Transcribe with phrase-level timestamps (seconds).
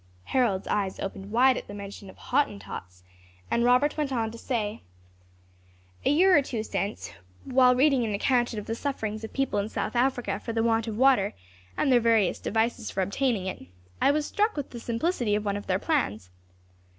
[0.23, 3.03] Harold's eyes opened wide at the mention of Hottentots,
[3.51, 4.81] and Robert went on to say,
[6.03, 7.11] "A year or two since,
[7.43, 10.87] while reading an account of the suffering of people in South Africa for the want
[10.87, 11.35] of water,
[11.77, 13.67] and their various devices for obtaining it,
[14.01, 16.31] I was struck with the simplicity of one of their plans.